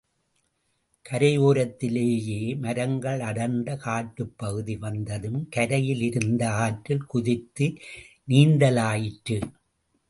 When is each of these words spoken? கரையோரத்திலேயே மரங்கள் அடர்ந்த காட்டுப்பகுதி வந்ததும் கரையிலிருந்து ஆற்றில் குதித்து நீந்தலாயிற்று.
கரையோரத்திலேயே 1.05 2.39
மரங்கள் 2.59 3.19
அடர்ந்த 3.19 3.77
காட்டுப்பகுதி 3.83 4.77
வந்ததும் 4.79 5.39
கரையிலிருந்து 5.55 6.47
ஆற்றில் 6.63 7.05
குதித்து 7.05 7.67
நீந்தலாயிற்று. 8.27 9.39